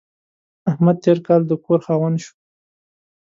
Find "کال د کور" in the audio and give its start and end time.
1.27-1.79